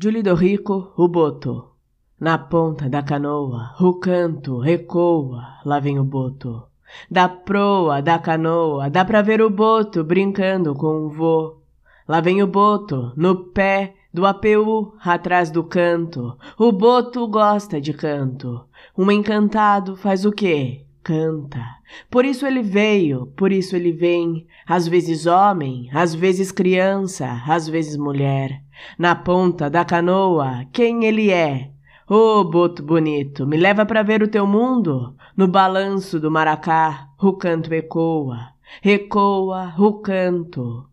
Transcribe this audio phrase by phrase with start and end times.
[0.00, 1.72] Julie do Rico, o boto.
[2.20, 6.62] Na ponta da canoa, o canto recoa, lá vem o boto.
[7.10, 11.56] Da proa da canoa, dá pra ver o boto brincando com o vô.
[12.06, 16.38] Lá vem o boto, no pé do APU, atrás do canto.
[16.56, 18.64] O boto gosta de canto.
[18.96, 20.86] Um encantado faz o quê?
[21.02, 21.64] Canta.
[22.10, 24.46] Por isso ele veio, por isso ele vem.
[24.66, 28.62] Às vezes homem, às vezes criança, às vezes mulher.
[28.98, 31.70] Na ponta da canoa, quem ele é?
[32.08, 35.14] Ô oh, boto bonito, me leva para ver o teu mundo.
[35.36, 38.48] No balanço do maracá, o canto ecoa,
[38.82, 40.87] ecoa o canto.